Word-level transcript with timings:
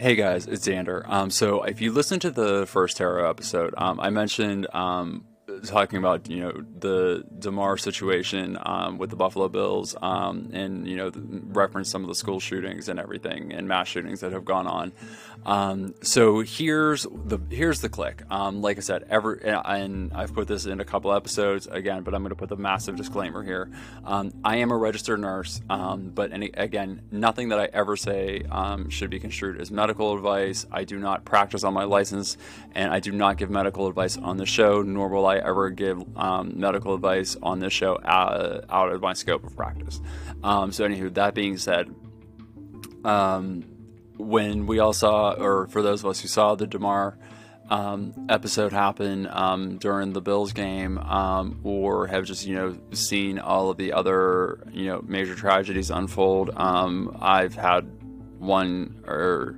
Hey 0.00 0.14
guys, 0.14 0.46
it's 0.46 0.64
Xander. 0.64 1.02
Um, 1.08 1.28
so 1.28 1.64
if 1.64 1.80
you 1.80 1.90
listen 1.90 2.20
to 2.20 2.30
the 2.30 2.66
first 2.66 2.98
Tarot 2.98 3.28
episode, 3.28 3.74
um, 3.76 3.98
I 3.98 4.10
mentioned 4.10 4.68
um, 4.72 5.26
talking 5.64 5.98
about 5.98 6.28
you 6.28 6.40
know 6.40 6.64
the 6.78 7.24
Damar 7.38 7.76
situation 7.76 8.58
um, 8.62 8.98
with 8.98 9.10
the 9.10 9.16
Buffalo 9.16 9.48
Bills, 9.48 9.96
um, 10.00 10.50
and 10.52 10.86
you 10.86 10.96
know 10.96 11.10
reference 11.14 11.90
some 11.90 12.02
of 12.02 12.08
the 12.08 12.14
school 12.14 12.40
shootings 12.40 12.88
and 12.88 12.98
everything 12.98 13.52
and 13.52 13.66
mass 13.66 13.88
shootings 13.88 14.20
that 14.20 14.32
have 14.32 14.44
gone 14.44 14.66
on. 14.66 14.92
Um, 15.46 15.94
so 16.02 16.40
here's 16.40 17.06
the 17.24 17.38
here's 17.50 17.80
the 17.80 17.88
click. 17.88 18.22
Um, 18.30 18.60
like 18.60 18.76
I 18.76 18.80
said, 18.80 19.06
every 19.08 19.40
and 19.44 20.12
I've 20.14 20.34
put 20.34 20.48
this 20.48 20.66
in 20.66 20.80
a 20.80 20.84
couple 20.84 21.12
episodes 21.12 21.66
again, 21.66 22.02
but 22.02 22.14
I'm 22.14 22.22
going 22.22 22.30
to 22.30 22.36
put 22.36 22.48
the 22.48 22.56
massive 22.56 22.96
disclaimer 22.96 23.42
here. 23.42 23.70
Um, 24.04 24.32
I 24.44 24.56
am 24.56 24.70
a 24.70 24.76
registered 24.76 25.20
nurse, 25.20 25.60
um, 25.70 26.10
but 26.14 26.32
any, 26.32 26.50
again, 26.54 27.02
nothing 27.10 27.48
that 27.50 27.58
I 27.58 27.68
ever 27.72 27.96
say 27.96 28.42
should 28.88 29.10
be 29.10 29.20
construed 29.20 29.60
as 29.60 29.70
medical 29.70 30.14
advice. 30.14 30.66
I 30.70 30.84
do 30.84 30.98
not 30.98 31.24
practice 31.24 31.64
on 31.64 31.72
my 31.72 31.84
license, 31.84 32.36
and 32.74 32.92
I 32.92 33.00
do 33.00 33.12
not 33.12 33.38
give 33.38 33.50
medical 33.50 33.86
advice 33.86 34.16
on 34.16 34.36
the 34.36 34.46
show, 34.46 34.82
nor 34.82 35.08
will 35.08 35.26
I 35.26 35.37
ever 35.38 35.70
give 35.70 36.02
um, 36.16 36.52
medical 36.56 36.94
advice 36.94 37.36
on 37.42 37.60
this 37.60 37.72
show 37.72 37.98
out, 38.04 38.64
out 38.68 38.92
of 38.92 39.00
my 39.00 39.12
scope 39.12 39.44
of 39.44 39.56
practice. 39.56 40.00
so, 40.42 40.48
anywho, 40.86 41.12
that 41.14 41.34
being 41.34 41.58
said. 41.58 41.94
Um, 43.04 43.64
when 44.18 44.66
we 44.66 44.80
all 44.80 44.92
saw, 44.92 45.30
or 45.32 45.68
for 45.68 45.80
those 45.80 46.00
of 46.00 46.10
us 46.10 46.20
who 46.20 46.28
saw 46.28 46.54
the 46.54 46.66
Damar 46.66 47.16
um, 47.70 48.26
episode 48.28 48.72
happen 48.72 49.28
um, 49.30 49.78
during 49.78 50.12
the 50.12 50.20
Bills 50.20 50.52
game, 50.52 50.98
um, 50.98 51.60
or 51.62 52.06
have 52.06 52.24
just 52.24 52.46
you 52.46 52.54
know 52.54 52.76
seen 52.92 53.38
all 53.38 53.70
of 53.70 53.76
the 53.76 53.92
other 53.92 54.60
you 54.72 54.86
know 54.86 55.02
major 55.06 55.34
tragedies 55.34 55.90
unfold, 55.90 56.50
um, 56.56 57.16
I've 57.20 57.54
had 57.54 57.84
one 58.38 59.02
or 59.06 59.56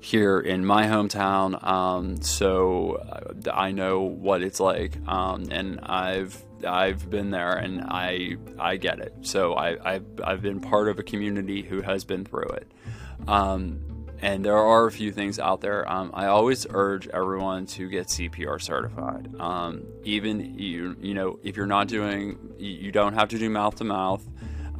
here 0.00 0.40
in 0.40 0.64
my 0.64 0.86
hometown, 0.86 1.62
um, 1.62 2.20
so 2.22 2.94
uh, 2.94 3.50
I 3.52 3.70
know 3.70 4.00
what 4.00 4.42
it's 4.42 4.60
like, 4.60 4.96
um, 5.06 5.48
and 5.50 5.80
I've 5.80 6.42
I've 6.66 7.08
been 7.08 7.30
there 7.30 7.52
and 7.52 7.82
I 7.82 8.36
I 8.58 8.76
get 8.76 8.98
it. 8.98 9.14
So 9.22 9.54
I, 9.54 9.94
I've 9.94 10.06
I've 10.24 10.42
been 10.42 10.60
part 10.60 10.88
of 10.88 10.98
a 10.98 11.02
community 11.02 11.62
who 11.62 11.82
has 11.82 12.04
been 12.04 12.24
through 12.24 12.48
it. 12.48 12.72
Um, 13.28 13.80
and 14.22 14.44
there 14.44 14.56
are 14.56 14.86
a 14.86 14.92
few 14.92 15.12
things 15.12 15.38
out 15.38 15.60
there. 15.62 15.90
Um, 15.90 16.10
I 16.12 16.26
always 16.26 16.66
urge 16.68 17.08
everyone 17.08 17.66
to 17.66 17.88
get 17.88 18.08
CPR 18.08 18.60
certified. 18.60 19.34
Um, 19.40 19.84
even 20.04 20.58
you, 20.58 20.96
you 21.00 21.14
know, 21.14 21.38
if 21.42 21.56
you're 21.56 21.66
not 21.66 21.88
doing, 21.88 22.38
you 22.58 22.92
don't 22.92 23.14
have 23.14 23.28
to 23.30 23.38
do 23.38 23.48
mouth 23.48 23.76
to 23.76 23.84
mouth. 23.84 24.26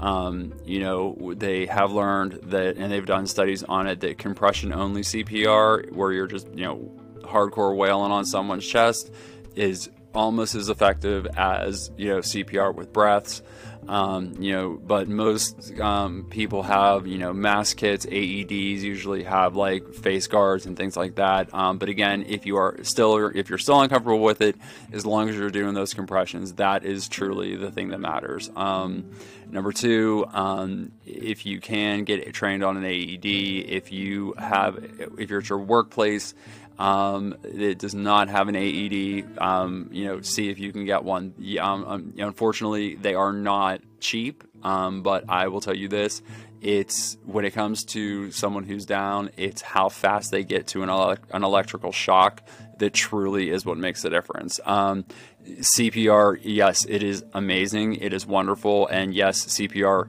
Um, 0.01 0.55
you 0.65 0.81
know, 0.81 1.35
they 1.37 1.67
have 1.67 1.93
learned 1.93 2.41
that, 2.45 2.77
and 2.77 2.91
they've 2.91 3.05
done 3.05 3.27
studies 3.27 3.63
on 3.63 3.87
it 3.87 4.01
that 4.01 4.19
compression 4.19 4.73
only 4.73 5.03
CPR, 5.03 5.93
where 5.93 6.13
you're 6.13 6.27
just, 6.27 6.49
you 6.49 6.65
know, 6.65 6.91
hardcore 7.21 7.77
wailing 7.77 8.11
on 8.11 8.25
someone's 8.25 8.67
chest, 8.67 9.13
is 9.55 9.91
almost 10.15 10.55
as 10.55 10.69
effective 10.69 11.27
as 11.37 11.91
you 11.97 12.09
know 12.09 12.19
CPR 12.19 12.75
with 12.75 12.93
breaths. 12.93 13.43
Um, 13.91 14.35
you 14.39 14.53
know, 14.53 14.81
but 14.81 15.09
most 15.09 15.77
um, 15.81 16.25
people 16.31 16.63
have 16.63 17.09
you 17.09 17.19
know 17.19 17.33
mask 17.33 17.79
kits, 17.79 18.07
AEDs 18.07 18.83
usually 18.83 19.25
have 19.25 19.57
like 19.57 19.95
face 19.95 20.29
guards 20.29 20.65
and 20.65 20.77
things 20.77 20.97
like 20.97 21.17
that. 21.17 21.53
Um, 21.53 21.79
but 21.79 21.89
again, 21.89 22.25
if 22.29 22.47
you 22.47 22.57
are 22.57 22.79
still 22.83 23.33
if 23.35 23.49
you're 23.49 23.59
still 23.59 23.81
uncomfortable 23.81 24.21
with 24.21 24.43
it, 24.43 24.55
as 24.93 25.05
long 25.05 25.29
as 25.29 25.35
you're 25.35 25.51
doing 25.51 25.75
those 25.75 25.93
compressions, 25.93 26.53
that 26.55 26.85
is 26.85 27.09
truly 27.09 27.57
the 27.57 27.73
thing 27.73 27.89
that 27.89 27.99
matters. 27.99 28.49
Um, 28.55 29.11
number 29.51 29.73
two, 29.73 30.25
um, 30.33 30.93
if 31.05 31.45
you 31.45 31.59
can 31.59 32.05
get 32.05 32.33
trained 32.33 32.63
on 32.63 32.77
an 32.77 32.85
AED, 32.85 33.27
if 33.27 33.91
you 33.91 34.35
have 34.39 34.79
if 35.19 35.31
you're 35.31 35.41
at 35.41 35.49
your 35.49 35.59
workplace 35.59 36.33
um, 36.81 37.37
it 37.45 37.79
does 37.79 37.95
not 37.95 38.29
have 38.29 38.49
an 38.49 38.57
AED. 38.57 39.39
Um, 39.39 39.91
you 39.93 40.07
know, 40.07 40.23
see 40.23 40.49
if 40.49 40.59
you 40.59 40.73
can 40.73 40.87
get 40.87 41.05
one. 41.05 41.35
Um, 41.61 41.85
um 41.85 42.15
unfortunately, 42.17 42.95
they 42.95 43.15
are 43.15 43.35
not 43.35 43.83
cheap. 44.01 44.45
Um, 44.63 45.03
but 45.03 45.25
I 45.29 45.49
will 45.49 45.61
tell 45.61 45.77
you 45.77 45.89
this: 45.89 46.23
it's 46.63 47.19
when 47.27 47.45
it 47.45 47.51
comes 47.51 47.85
to 47.85 48.31
someone 48.33 48.65
who's 48.65 48.87
down, 48.87 49.31
it's 49.37 49.61
how 49.61 49.91
fast 49.91 50.31
they 50.31 50.43
get 50.43 50.69
to 50.69 50.83
an, 50.83 50.89
ele- 50.89 51.19
an 51.33 51.45
electrical 51.45 51.93
shock 51.93 52.43
that 52.79 52.95
truly 52.95 53.51
is 53.51 53.67
what 53.67 53.77
makes 53.77 54.01
the 54.01 54.09
difference. 54.09 54.59
Um, 54.65 55.05
CPR, 55.47 56.41
yes, 56.43 56.87
it 56.87 57.03
is 57.03 57.25
amazing. 57.35 57.97
It 57.97 58.15
is 58.15 58.27
wonderful, 58.27 58.87
and 58.89 59.15
yes, 59.15 59.45
CPR 59.47 60.09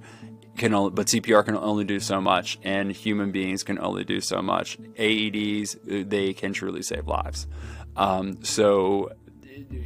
can 0.57 0.73
only, 0.73 0.91
but 0.91 1.07
CPR 1.07 1.45
can 1.45 1.55
only 1.57 1.83
do 1.83 1.99
so 1.99 2.21
much, 2.21 2.59
and 2.63 2.91
human 2.91 3.31
beings 3.31 3.63
can 3.63 3.79
only 3.79 4.03
do 4.03 4.21
so 4.21 4.41
much. 4.41 4.77
AEDs, 4.79 6.09
they 6.09 6.33
can 6.33 6.53
truly 6.53 6.81
save 6.81 7.07
lives. 7.07 7.47
Um, 7.95 8.43
so 8.43 9.11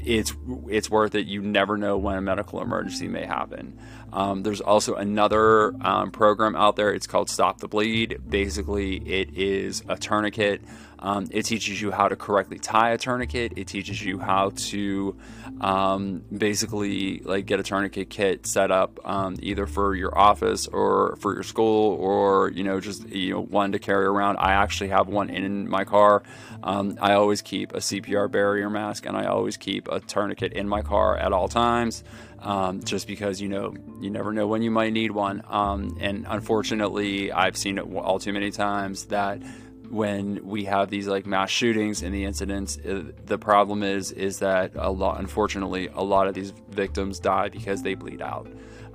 it's 0.03 0.33
it's 0.67 0.89
worth 0.89 1.15
it. 1.15 1.27
You 1.27 1.41
never 1.41 1.77
know 1.77 1.97
when 1.97 2.17
a 2.17 2.21
medical 2.21 2.61
emergency 2.61 3.07
may 3.07 3.25
happen. 3.25 3.79
Um, 4.13 4.43
there's 4.43 4.61
also 4.61 4.95
another 4.95 5.73
um, 5.81 6.11
program 6.11 6.55
out 6.55 6.75
there. 6.75 6.93
It's 6.93 7.07
called 7.07 7.29
Stop 7.29 7.59
the 7.59 7.67
Bleed. 7.67 8.21
Basically, 8.27 8.97
it 8.97 9.35
is 9.37 9.83
a 9.89 9.97
tourniquet 9.97 10.61
um, 10.99 11.27
it 11.31 11.43
teaches 11.43 11.81
you 11.81 11.91
how 11.91 12.07
to 12.07 12.15
correctly 12.15 12.59
tie 12.59 12.91
a 12.91 12.97
tourniquet. 12.97 13.53
It 13.55 13.67
teaches 13.67 14.03
you 14.03 14.19
how 14.19 14.51
to 14.55 15.15
um, 15.61 16.23
basically 16.35 17.19
like 17.19 17.45
get 17.45 17.59
a 17.59 17.63
tourniquet 17.63 18.09
kit 18.09 18.45
set 18.45 18.71
up 18.71 18.99
um, 19.05 19.35
either 19.41 19.67
for 19.67 19.95
your 19.95 20.17
office 20.17 20.67
or 20.67 21.15
for 21.17 21.33
your 21.33 21.43
school 21.43 21.95
or 21.95 22.49
you 22.49 22.63
know 22.63 22.79
just 22.79 23.07
you 23.09 23.33
know 23.33 23.41
one 23.41 23.71
to 23.73 23.79
carry 23.79 24.05
around. 24.05 24.37
I 24.37 24.53
actually 24.53 24.89
have 24.89 25.07
one 25.07 25.29
in 25.29 25.69
my 25.69 25.83
car. 25.83 26.23
Um, 26.63 26.97
I 27.01 27.13
always 27.13 27.41
keep 27.41 27.73
a 27.73 27.79
CPR 27.79 28.31
barrier 28.31 28.69
mask 28.69 29.05
and 29.05 29.15
I 29.15 29.25
always 29.25 29.57
keep 29.57 29.87
a 29.87 29.99
tourniquet 29.99 30.53
in 30.53 30.67
my 30.67 30.81
car 30.81 31.17
at 31.17 31.33
all 31.33 31.47
times. 31.47 32.03
Um, 32.39 32.83
just 32.83 33.07
because 33.07 33.41
you 33.41 33.49
know 33.49 33.73
you 33.99 34.11
never 34.11 34.31
know 34.31 34.45
when 34.45 34.61
you 34.61 34.69
might 34.69 34.93
need 34.93 35.11
one. 35.11 35.41
Um, 35.47 35.97
and 35.99 36.27
unfortunately, 36.29 37.31
I've 37.31 37.57
seen 37.57 37.79
it 37.79 37.85
all 37.95 38.19
too 38.19 38.33
many 38.33 38.51
times 38.51 39.05
that 39.05 39.41
when 39.89 40.45
we 40.45 40.65
have 40.65 40.89
these 40.89 41.07
like 41.07 41.25
mass 41.25 41.49
shootings 41.49 42.01
and 42.01 42.13
the 42.13 42.23
incidents 42.23 42.77
uh, 42.79 43.03
the 43.25 43.37
problem 43.37 43.83
is 43.83 44.11
is 44.11 44.39
that 44.39 44.71
a 44.75 44.91
lot 44.91 45.19
unfortunately 45.19 45.89
a 45.93 46.03
lot 46.03 46.27
of 46.27 46.33
these 46.33 46.51
victims 46.69 47.19
die 47.19 47.49
because 47.49 47.81
they 47.81 47.95
bleed 47.95 48.21
out. 48.21 48.47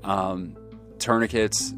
Um, 0.05 0.57
tourniquets 0.99 1.75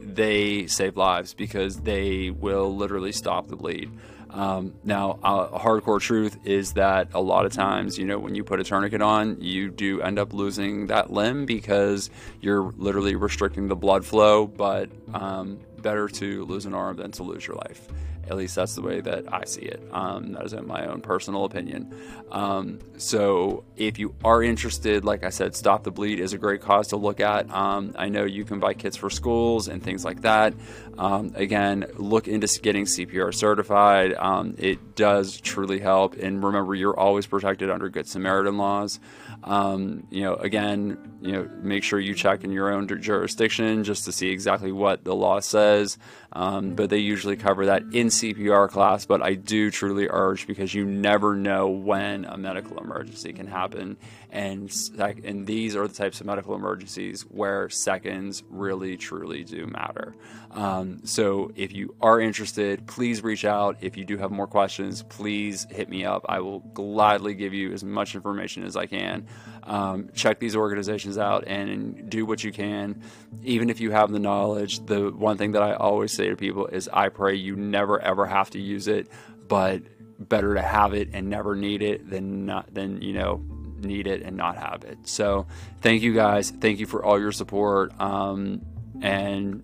they 0.00 0.66
save 0.66 0.96
lives 0.96 1.34
because 1.34 1.80
they 1.80 2.30
will 2.30 2.74
literally 2.76 3.12
stop 3.12 3.48
the 3.48 3.56
bleed. 3.56 3.90
Um, 4.30 4.74
now 4.82 5.18
a 5.22 5.58
hardcore 5.58 6.00
truth 6.00 6.38
is 6.44 6.72
that 6.72 7.08
a 7.12 7.20
lot 7.20 7.44
of 7.44 7.52
times 7.52 7.98
you 7.98 8.06
know 8.06 8.18
when 8.18 8.34
you 8.34 8.44
put 8.44 8.60
a 8.60 8.64
tourniquet 8.64 9.02
on 9.02 9.38
you 9.42 9.70
do 9.70 10.00
end 10.00 10.18
up 10.18 10.32
losing 10.32 10.86
that 10.86 11.12
limb 11.12 11.44
because 11.44 12.08
you're 12.40 12.72
literally 12.78 13.14
restricting 13.14 13.68
the 13.68 13.76
blood 13.76 14.06
flow 14.06 14.46
but 14.46 14.88
um, 15.12 15.60
better 15.82 16.08
to 16.08 16.46
lose 16.46 16.64
an 16.64 16.72
arm 16.72 16.96
than 16.96 17.10
to 17.12 17.22
lose 17.22 17.46
your 17.46 17.56
life 17.56 17.88
at 18.28 18.36
least 18.36 18.54
that's 18.54 18.74
the 18.74 18.82
way 18.82 19.00
that 19.00 19.32
I 19.32 19.44
see 19.44 19.62
it. 19.62 19.82
Um, 19.92 20.32
that 20.32 20.44
is 20.44 20.52
in 20.52 20.66
my 20.66 20.86
own 20.86 21.00
personal 21.00 21.44
opinion. 21.44 21.94
Um, 22.30 22.78
so 22.96 23.64
if 23.76 23.98
you 23.98 24.14
are 24.24 24.42
interested, 24.42 25.04
like 25.04 25.24
I 25.24 25.30
said, 25.30 25.54
Stop 25.54 25.84
the 25.84 25.90
Bleed 25.90 26.20
is 26.20 26.32
a 26.32 26.38
great 26.38 26.60
cause 26.60 26.88
to 26.88 26.96
look 26.96 27.20
at. 27.20 27.50
Um, 27.50 27.94
I 27.98 28.08
know 28.08 28.24
you 28.24 28.44
can 28.44 28.60
buy 28.60 28.74
kits 28.74 28.96
for 28.96 29.10
schools 29.10 29.68
and 29.68 29.82
things 29.82 30.04
like 30.04 30.22
that. 30.22 30.54
Um, 30.98 31.32
again, 31.34 31.86
look 31.96 32.28
into 32.28 32.46
getting 32.60 32.84
CPR 32.84 33.34
certified. 33.34 34.14
Um, 34.14 34.54
it 34.58 34.94
does 34.94 35.40
truly 35.40 35.80
help. 35.80 36.14
And 36.14 36.42
remember, 36.42 36.74
you're 36.74 36.98
always 36.98 37.26
protected 37.26 37.70
under 37.70 37.88
Good 37.88 38.06
Samaritan 38.06 38.56
laws. 38.56 39.00
Um, 39.44 40.06
you 40.10 40.22
know, 40.22 40.34
again, 40.34 41.18
you 41.20 41.32
know, 41.32 41.50
make 41.60 41.82
sure 41.82 41.98
you 41.98 42.14
check 42.14 42.44
in 42.44 42.52
your 42.52 42.70
own 42.70 42.86
jurisdiction 43.00 43.84
just 43.84 44.04
to 44.04 44.12
see 44.12 44.30
exactly 44.30 44.70
what 44.70 45.04
the 45.04 45.14
law 45.14 45.40
says. 45.40 45.98
But 46.32 46.90
they 46.90 46.98
usually 46.98 47.36
cover 47.36 47.66
that 47.66 47.82
in 47.92 48.10
CPR 48.12 48.68
class. 48.68 49.04
But 49.04 49.22
I 49.22 49.34
do 49.34 49.70
truly 49.70 50.08
urge 50.08 50.46
because 50.46 50.74
you 50.74 50.84
never 50.84 51.34
know 51.34 51.68
when 51.68 52.24
a 52.24 52.36
medical 52.36 52.78
emergency 52.78 53.32
can 53.32 53.46
happen, 53.46 53.96
and 54.30 54.72
and 54.98 55.46
these 55.46 55.76
are 55.76 55.86
the 55.88 55.94
types 55.94 56.20
of 56.20 56.26
medical 56.26 56.54
emergencies 56.54 57.22
where 57.22 57.68
seconds 57.68 58.42
really 58.48 58.96
truly 58.96 59.44
do 59.44 59.66
matter. 59.66 60.14
Um, 60.52 61.00
so 61.04 61.50
if 61.56 61.72
you 61.72 61.94
are 62.00 62.20
interested, 62.20 62.86
please 62.86 63.22
reach 63.22 63.44
out. 63.44 63.78
If 63.80 63.96
you 63.96 64.04
do 64.04 64.18
have 64.18 64.30
more 64.30 64.46
questions, 64.46 65.02
please 65.02 65.66
hit 65.70 65.88
me 65.88 66.04
up. 66.04 66.26
I 66.28 66.40
will 66.40 66.60
gladly 66.60 67.34
give 67.34 67.54
you 67.54 67.72
as 67.72 67.82
much 67.82 68.14
information 68.14 68.64
as 68.64 68.76
I 68.76 68.86
can. 68.86 69.26
Um, 69.62 70.10
check 70.14 70.40
these 70.40 70.56
organizations 70.56 71.16
out 71.16 71.44
and 71.46 72.10
do 72.10 72.26
what 72.26 72.44
you 72.44 72.52
can, 72.52 73.00
even 73.42 73.70
if 73.70 73.80
you 73.80 73.92
have 73.92 74.10
the 74.10 74.18
knowledge. 74.18 74.84
The 74.84 75.10
one 75.10 75.38
thing 75.38 75.52
that 75.52 75.62
I 75.62 75.74
always 75.74 76.12
say 76.12 76.28
to 76.28 76.36
people 76.36 76.66
is, 76.66 76.88
I 76.92 77.08
pray 77.08 77.36
you 77.36 77.56
never 77.56 78.01
ever 78.02 78.26
have 78.26 78.50
to 78.50 78.58
use 78.60 78.88
it, 78.88 79.08
but 79.48 79.82
better 80.18 80.54
to 80.54 80.62
have 80.62 80.94
it 80.94 81.10
and 81.12 81.28
never 81.28 81.56
need 81.56 81.82
it 81.82 82.08
than 82.08 82.46
not 82.46 82.72
than 82.72 83.02
you 83.02 83.12
know 83.12 83.42
need 83.78 84.06
it 84.06 84.22
and 84.22 84.36
not 84.36 84.56
have 84.56 84.84
it. 84.84 84.98
So 85.04 85.46
thank 85.80 86.02
you 86.02 86.14
guys. 86.14 86.50
Thank 86.50 86.78
you 86.78 86.86
for 86.86 87.04
all 87.04 87.18
your 87.18 87.32
support. 87.32 87.98
Um, 88.00 88.62
and 89.00 89.62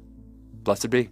blessed 0.64 0.90
be. 0.90 1.11